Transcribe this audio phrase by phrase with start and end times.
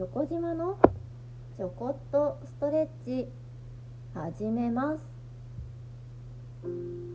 [0.00, 0.78] チョコ島の
[1.58, 3.28] ちょこっとストレッチ
[4.14, 5.04] 始めます。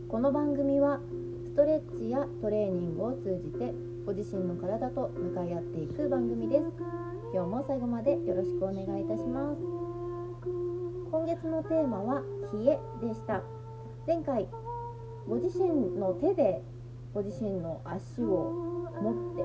[0.08, 1.00] この番組は
[1.46, 3.74] ストレッチやトレーニングを通じて
[4.06, 6.62] ご自身の体と向かい合っていく番組です。
[7.34, 9.58] 今日も最後までよろしくお願いいたします。
[11.10, 12.22] 今月のテーマは
[12.54, 13.42] 冷えでした。
[14.06, 14.46] 前回
[15.28, 16.62] ご自身の手で
[17.12, 19.42] ご自身の足を持って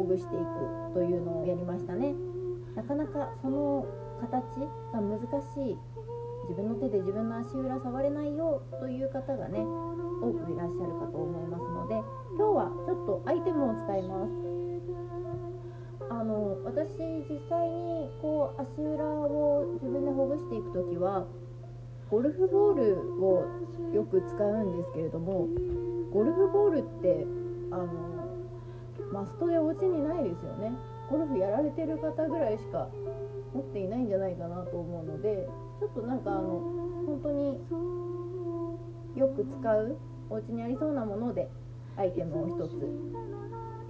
[0.00, 2.14] ほぐしていくというのをやりましたね。
[2.74, 3.84] なかなかその
[4.20, 5.20] 形が難
[5.54, 5.76] しい。
[6.48, 11.94] 自分の手で自分の足裏触れないよという方がね多くいらっしゃるかと思いますので
[12.34, 14.50] 今日はちょっとアイテムを使います。
[16.10, 16.98] あの私
[17.30, 21.26] 実際にこう足裏を自分でほぐしていく時は
[22.10, 23.44] ゴルフボールを
[23.94, 25.46] よく使うんですけれども
[26.12, 27.24] ゴルフボールって
[27.70, 28.19] あの
[29.12, 30.72] マストでお家にないですよね
[31.10, 32.88] ゴルフやられてる方ぐらいしか
[33.54, 35.48] 持っていないんじゃないかなと思うので
[35.80, 36.40] ちょっとなんかあの
[37.06, 37.58] 本当に
[39.16, 39.96] よく使う
[40.30, 41.48] お家にありそうなもので
[41.96, 42.76] アイテムを一つ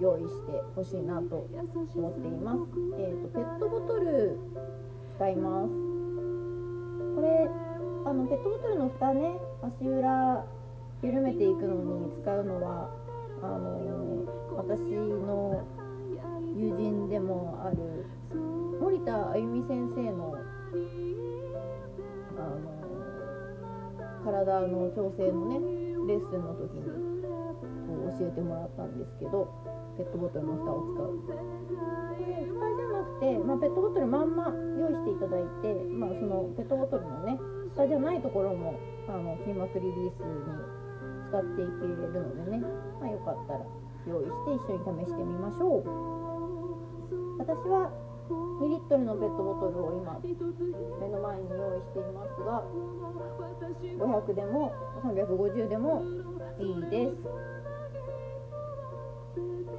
[0.01, 1.47] 用意してほしいなと
[1.95, 2.59] 思っています。
[2.97, 4.39] えーと、ペットボトル
[5.15, 5.69] 使います。
[7.15, 7.47] これ
[8.03, 10.43] あのペットボトルの蓋ね足裏
[11.03, 12.89] 緩めていくのに使うのは
[13.43, 14.25] あの
[14.55, 15.65] 私の
[16.55, 18.05] 友人でもある
[18.79, 20.35] 森田あゆみ先生の
[22.37, 22.81] あの
[24.23, 25.59] 体の調整のね
[26.07, 26.85] レッスンの時に
[27.87, 29.49] こう教えてもらったんですけど
[29.97, 31.17] ペットボトルの蓋を使う
[32.19, 37.39] で蓋じゃなくて、まあ、ペットボトルまんま用意していただいて、まあ、そのペットボトルのね
[37.75, 38.77] 蓋じゃないところも
[39.09, 40.80] あの筋膜リリースに
[41.31, 42.59] 使っていけるのでね、
[42.99, 43.63] まあ、よかったら
[44.05, 45.87] 用意して一緒に試してみましょう。
[47.39, 47.89] 私は
[48.59, 52.63] 2リットルのペットボトルを今目の前に用意していますが
[53.97, 56.03] 500でも350でも
[56.59, 57.15] いいです。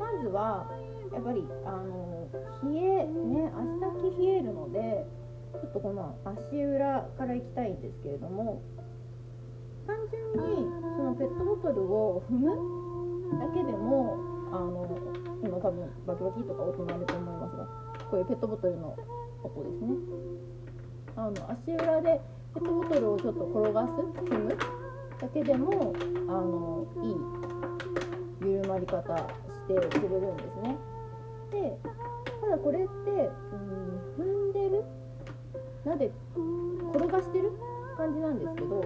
[0.01, 0.67] まずは
[1.13, 2.29] やっぱりあの
[2.65, 5.07] 冷えね足先冷えるので
[5.53, 8.63] ちょっとこの足裏からいきたいんですけれども
[9.87, 10.67] 単純に
[10.97, 12.47] そのペットボトルを踏む
[13.39, 14.19] だけでも
[14.53, 14.87] あの
[15.43, 17.65] 今多分バキバキとか音鳴ると思いますが
[18.11, 18.97] こういうペットボトルの
[19.43, 19.95] 音ですね。
[21.17, 22.21] あの足裏で
[22.55, 23.91] ペットボトルをちょっと転がす
[24.31, 24.57] 踏む
[25.21, 25.95] だけでも
[26.29, 29.25] あのいい緩まり方し
[29.69, 30.77] てくれるんですね。
[31.51, 31.79] で
[32.41, 34.85] ただこれってうん踏んでる
[35.85, 36.11] なんで
[36.93, 37.53] 転がしてる
[37.97, 38.85] 感じなんですけど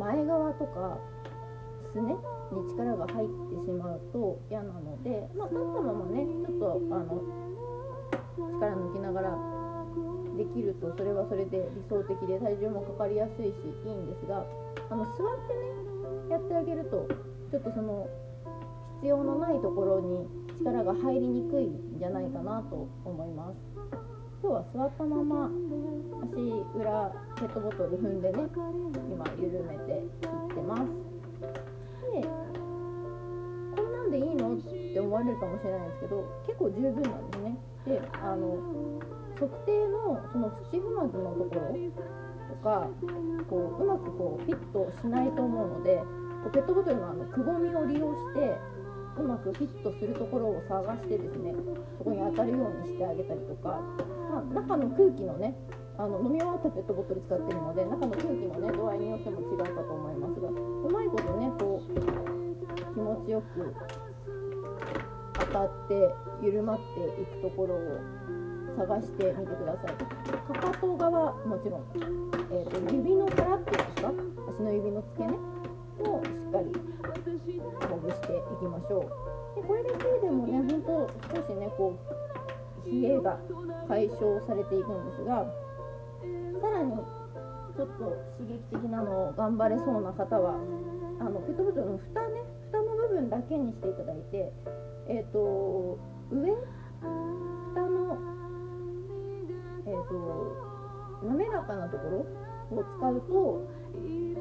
[0.00, 0.96] 前側とか
[1.92, 2.16] すね
[2.52, 7.20] に力が入ってしまうと嫌なので、まあ、立ったままねちょっとあの
[8.58, 9.36] 力抜きながら
[10.38, 14.46] できるとそれはそれで理想的で体重もかかりやすいしいいんですが
[14.88, 15.14] あの座っ
[15.46, 17.06] てねやってあげると
[17.50, 18.08] ちょっとその
[19.02, 20.26] 必要のないところに
[20.58, 24.09] 力が入りにくいんじゃないかなと思います。
[24.42, 25.50] 今日は座ったまま
[26.32, 26.40] 足
[26.74, 28.38] 裏ペットボトル踏んでね
[29.12, 30.80] 今緩めていってます。
[32.00, 32.24] で
[33.76, 34.56] こんなんでいいの？
[34.56, 37.58] って思われるかもしれないんですけど結構十分なんですね。
[37.86, 38.56] であの
[39.34, 41.76] 測定のその土踏まずのところ
[42.48, 42.88] とか
[43.50, 46.02] こううまくこうフィットしないと思うので
[46.52, 48.56] ペットボトルのあのくぼみを利用して
[49.20, 51.54] うまくフィットするところを探してですね
[51.98, 53.80] そこに当たるようにしてあげたりとか、
[54.32, 55.54] まあ、中の空気のね
[55.98, 60.52] あの飲み終わったペットボトル使ってるので中の空気のね度合いによっても違うかと思いますがう
[60.90, 61.92] まいことねこう
[62.94, 63.74] 気持ちよく
[65.34, 67.78] 当たって緩まっていくところを
[68.78, 69.96] 探してみてください。
[70.54, 71.82] かかと側もちろん、
[72.52, 74.12] えーと、指の腹っていうんですか？
[74.48, 75.59] 足の指の付け根
[76.04, 76.90] をしっかり。
[77.88, 79.00] ほぐしていきましょ
[79.56, 79.60] う。
[79.60, 81.98] でこれだけでもね本当少しねこ
[82.86, 83.38] う冷えが
[83.88, 85.44] 解消されていくんですが
[86.60, 86.92] さらに
[87.76, 88.04] ちょっと
[88.38, 90.54] 刺激的なのを頑張れそうな方は
[91.20, 94.52] あのペットボトルの蓋ね蓋の部分だけにしていただいて
[95.08, 95.98] えっ、ー、と
[96.30, 96.50] 上
[97.02, 98.18] 蓋の
[99.86, 102.39] えっ、ー、と滑らかなところ
[102.72, 103.68] を使うと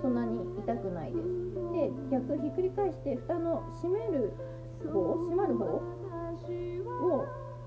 [0.02, 1.26] そんなに痛くないです。
[1.74, 4.34] で逆ひっくり返して蓋の閉める
[4.88, 5.82] 方閉まる方を、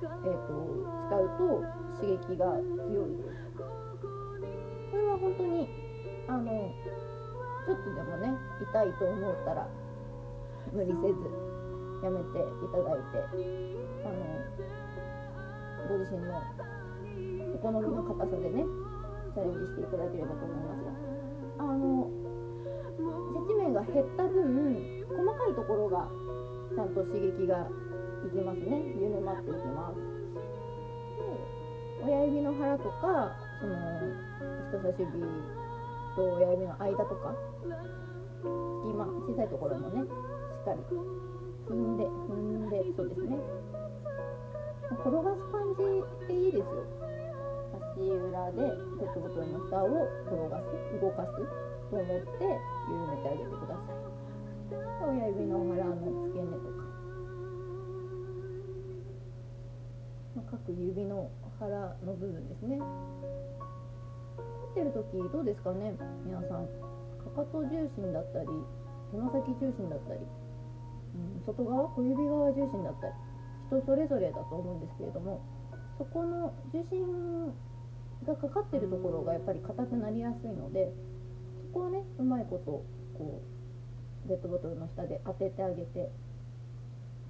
[0.02, 0.52] えーと、
[1.08, 1.62] 使うと
[2.00, 2.56] 刺激が
[2.88, 3.42] 強いです。
[4.90, 5.68] これは本当に
[6.28, 6.70] あの
[7.66, 9.68] ちょっとでもね痛いと思ったら
[10.72, 11.52] 無理せず
[12.02, 12.42] やめてい
[12.72, 13.18] ただいて
[14.04, 14.18] あの
[15.88, 16.42] ご自身の
[17.54, 18.64] お好みの硬さでね
[19.34, 20.92] チャレンジしていただければと思いますが
[21.64, 22.10] あの
[23.32, 26.08] 接地面が減った分細かいところが
[26.76, 27.66] ちゃんと刺激が
[28.24, 28.80] いきますね。
[28.96, 29.96] 緩まっていきます。
[32.06, 33.74] で親指の腹とかその
[34.70, 35.20] 人差し指
[36.16, 37.34] と親指の間とか
[38.42, 40.78] 隙間小さいところもねしっかり
[41.68, 43.36] 踏んで踏んでそうですね。
[45.00, 45.82] 転がす感じ
[46.28, 46.64] でいいですよ。
[48.00, 48.58] 裏で
[48.98, 49.88] ペットボトルの下を
[50.26, 51.36] 転がす動かす
[51.90, 52.44] と思って
[52.88, 54.00] 緩めてあげてください。
[55.04, 56.80] 親指の腹の付け根とか、
[60.36, 61.68] まあ、各指の腹
[62.04, 62.76] の部分ですね。
[62.76, 62.84] 立
[64.72, 65.94] ってる時どうですかね
[66.24, 66.66] 皆さん。
[67.22, 68.46] かかと重心だったり
[69.10, 70.20] つま先重心だったり、
[71.14, 71.88] うん、外側？
[71.90, 73.12] 小指側重心だったり。
[73.72, 75.40] 人それぞれだと思うんですけれども
[75.96, 77.54] そこの重心
[78.26, 80.92] がかかってるところがやっぱり硬くなりやすいので
[81.72, 82.84] そこをねうまいこと
[83.18, 83.42] こ
[84.26, 86.10] うペットボトルの下で当ててあげて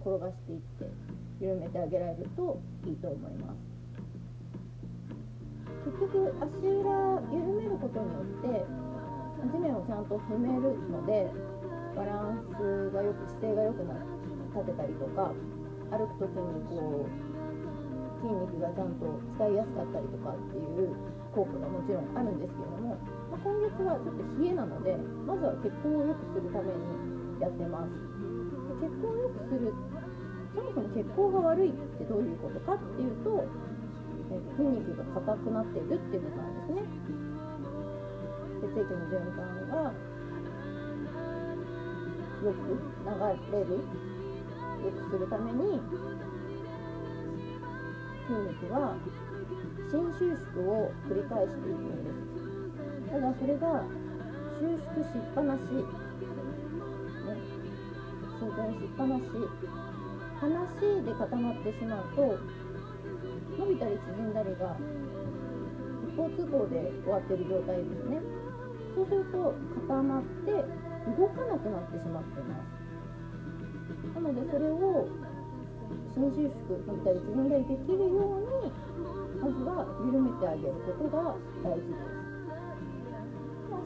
[0.00, 0.90] 転がしていって
[1.40, 3.72] 緩めてあげられるといいと思います。
[5.82, 8.64] 結局足裏緩めることによって
[9.50, 11.26] 地面をちゃんと踏めるので
[11.96, 13.94] バランスがよく姿勢が良くな
[14.54, 15.32] 立てたりとか
[15.90, 17.31] 歩く時にこう
[18.22, 20.94] 筋肉がちゃんと使いやすかったりとかっていう
[21.34, 22.94] 効果がもちろんあるんですけれども、
[23.28, 24.94] まあ、今月はちょっと冷えなので
[25.26, 27.90] まずは血行を良くするためにやってます。
[28.78, 29.74] 血行を良くする
[30.54, 33.42] そもそも血行が悪いってどういうことかっていうと
[34.56, 36.82] 筋肉が硬くなっているっていうことなんですね。
[38.62, 39.92] 血液の循環が
[42.42, 43.10] よく流
[43.52, 45.80] れるよくするために
[48.26, 48.96] 筋肉は
[49.90, 52.10] 新収縮を繰り返していくんで
[53.06, 53.84] すただそれが
[54.58, 55.86] 収縮しっぱなし、ね、
[58.40, 59.22] 伸展しっぱなし
[60.40, 62.38] 話で固まってしまうと
[63.58, 64.76] 伸びたり縮んだりが
[66.02, 68.20] 一方通行で終わってる状態ですね。
[68.94, 69.54] そうすると
[69.88, 72.82] 固まって動かなくなってしまっています。
[74.14, 75.08] なのでそれを
[76.14, 78.72] 新収縮伸びたり縮んだりできるように
[79.40, 81.34] まずは緩めてあげることが
[81.64, 82.22] 大事です。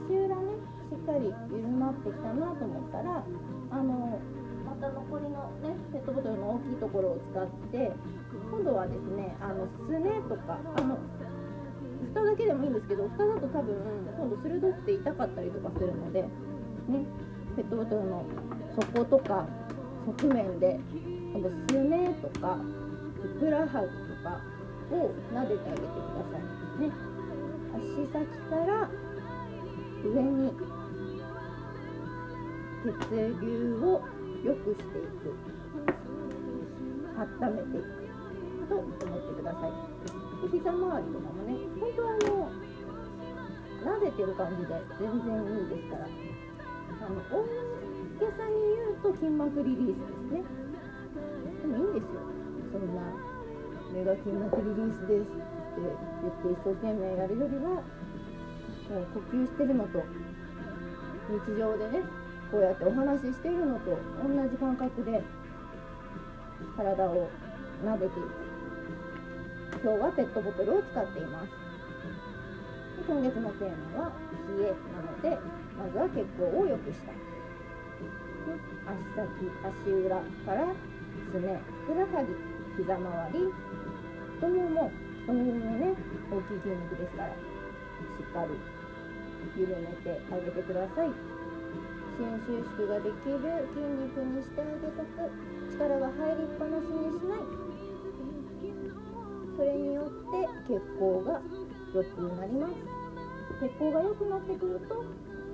[0.07, 0.43] 足裏ね
[0.91, 3.25] しっかり緩まってきたなと思ったら
[3.71, 4.19] あの
[4.65, 7.93] また残りのねペットボトルの大きいところを使って
[8.51, 10.99] 今度はですねあのすねとかあの
[12.15, 13.75] 蓋だけでもいいんですけど蓋だと多分
[14.19, 16.29] 今度鋭くて痛かったりとかするのでね
[17.57, 18.25] ペットボトルの
[18.93, 19.47] 底とか
[20.07, 20.79] 側面で
[21.43, 22.59] すねとか
[23.23, 23.81] ふくらはぎと
[24.23, 24.41] か
[24.91, 24.94] を
[25.33, 26.41] 撫でてあげてください
[26.81, 26.85] ね。
[27.75, 27.81] 足
[28.12, 28.15] 先
[28.49, 28.88] から
[30.05, 30.53] 上に
[32.85, 32.91] 血
[33.43, 33.85] 流を
[34.44, 35.35] 良くしていく。
[37.17, 37.25] 温
[37.55, 37.87] めていく
[38.69, 39.71] と思ってください。
[40.43, 41.50] で膝周りとかもね
[41.81, 42.50] 本当はあの
[43.85, 46.07] 撫でてる感じで全然いいですから。
[46.99, 47.45] あの大
[48.19, 50.45] げさに言うと筋膜リリースですね。
[51.66, 52.23] でもいいんですよ。
[52.73, 53.02] そんな
[53.92, 59.99] メガ筋膜リリースですって言って一生懸命やるよりはもう呼吸してるのと
[61.28, 62.04] 日常でね
[62.50, 65.23] こうやってお話ししているのと同じ感覚で
[66.76, 67.28] 体を
[67.85, 68.30] 撫でていく。
[69.82, 71.49] 今日はペットボトルを使っています。
[73.06, 74.12] 今月のテーマは
[74.58, 75.38] 冷えなので
[75.78, 77.14] まずは血行を良くしたい。
[78.87, 79.50] 足先
[79.85, 80.73] 足裏から
[81.32, 82.32] すねふくらはぎ
[82.76, 83.52] 膝周り
[84.37, 84.90] 太もも
[85.23, 85.94] 太もももね
[86.30, 87.35] 大きい筋肉ですからし
[88.20, 88.52] っかり
[89.56, 91.08] 緩めてあげてください。
[92.16, 93.40] 新収縮ができる
[93.76, 95.28] 筋肉にしてあげとく
[95.73, 97.40] 力が入りっぱなしにしない。
[99.56, 101.40] それによって血行が
[101.94, 102.06] 良く
[102.37, 102.73] なります。
[103.61, 105.04] 血行が良くなってくると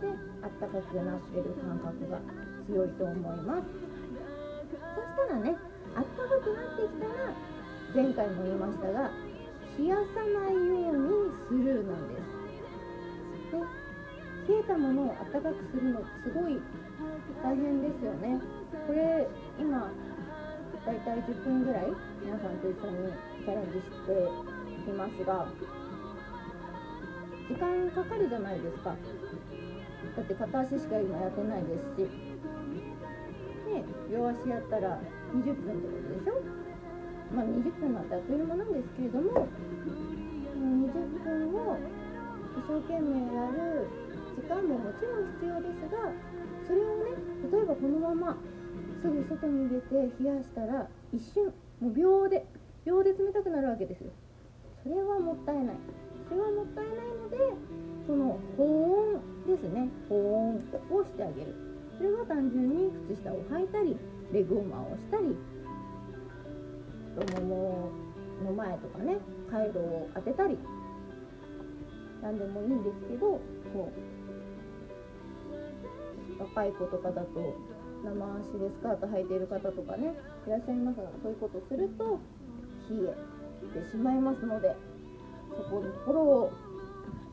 [0.01, 0.09] で
[0.43, 2.19] あったかくなってる感覚が
[2.67, 3.92] 強いと思います。
[4.95, 5.57] そしたらね
[5.97, 7.33] あったかくなってきたら
[7.95, 9.11] 前回も言いましたが
[9.79, 12.43] 冷やさないようにスルーなんです。
[13.53, 13.59] で
[14.49, 16.61] 冷えたものをあったかくするのすごい
[17.43, 18.41] 大変ですよね。
[18.87, 19.91] これ今
[20.85, 21.93] だいたい10分ぐらい
[22.25, 23.13] 皆さんと一緒に
[23.45, 25.47] チャレンジしていますが
[27.49, 28.97] 時間かかるじゃないですか。
[30.17, 32.32] だって片足しか今やってないですし。
[34.13, 35.01] 両足やったら
[35.33, 36.37] 20分ってことでしょ？
[37.35, 39.49] まあ20分なんてあっという間なんですけれども
[40.61, 40.93] 20
[41.25, 41.79] 分を
[42.53, 43.89] 一生懸命やる
[44.37, 46.13] 時間ももちろん必要ですが
[46.69, 47.17] それをね
[47.51, 48.37] 例えばこのまま
[49.01, 51.47] すぐ外に出て冷やしたら一瞬
[51.81, 52.45] もう秒で
[52.85, 54.11] 秒で冷たくなるわけですよ。
[54.83, 55.77] それはもったいない。
[56.29, 57.37] それはもったいないので
[58.07, 59.89] その保温ですね。
[60.09, 60.57] 保温
[60.91, 61.72] をしてあげる。
[62.03, 63.97] それは単純に靴下を履いたり
[64.33, 65.37] レグウォーマーをしたり
[67.15, 67.91] 太もも
[68.45, 69.19] の前とかね
[69.49, 70.59] 回路を当てたり
[72.21, 73.39] 何でもいいんですけど
[73.73, 73.93] こ
[76.41, 77.55] う若い子とかだと
[78.03, 80.13] 生足でスカート履いている方とかね
[80.49, 82.19] いらっしゃいますがそういうことすると
[82.91, 82.97] 冷
[83.77, 84.75] えてしまいますので
[85.57, 86.53] そこのところを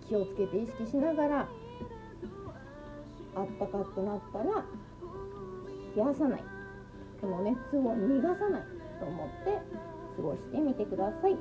[0.07, 1.49] 気をつけて意識しながら
[3.35, 4.65] あったかくなったら
[5.95, 6.43] 冷やさない。
[7.21, 8.63] この熱を逃がさない
[8.99, 9.59] と思って
[10.15, 11.35] 過ごしてみてください。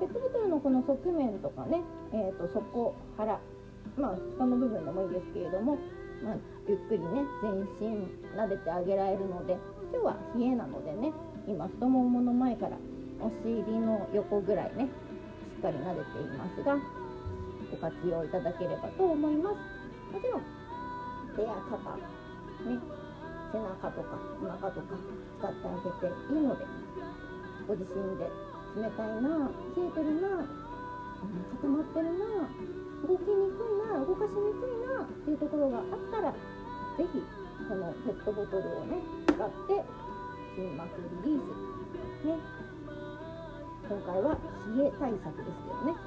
[0.00, 1.80] ペットボトルのこの側面とかね、
[2.12, 3.40] えー、と底腹
[3.96, 5.78] まあ下の部分でもいいですけれども、
[6.22, 6.36] まあ、
[6.68, 8.04] ゆっくりね全身
[8.36, 9.56] 撫でてあげられるので
[9.92, 11.12] 今日は冷えなのでね
[11.48, 12.76] 今太ももの前から
[13.20, 16.76] お尻の横ぐらいねしっかり撫でていますが
[17.70, 19.56] ご活用いただければと思います。
[20.12, 20.55] もちろん
[21.36, 21.76] 手や肩
[22.64, 22.80] ね
[23.52, 24.96] 背中とかお腹とか
[25.38, 26.64] 使ってあげていいので
[27.68, 28.24] ご自身で
[28.76, 30.48] 冷たいな冷えてるな
[31.60, 32.48] 固まってるな
[33.06, 36.32] 動きにくいな動かしにくいなっていうところがあったら
[36.96, 37.22] 是非
[37.68, 39.84] このペットボトルをね使って
[40.56, 40.88] 筋膜
[41.24, 41.40] リリー
[42.22, 42.38] スね
[43.88, 44.36] 今回は
[44.76, 46.06] 冷え対策ですけどね